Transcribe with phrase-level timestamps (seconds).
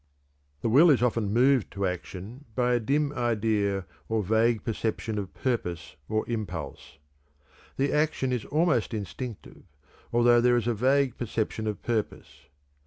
[0.61, 5.31] _The will is often moved to action by a dim idea or faint perception of
[5.35, 6.97] purpose or impulse.
[7.77, 9.61] The action is almost instinctive,
[10.11, 12.47] although there is a vague perception of purpose.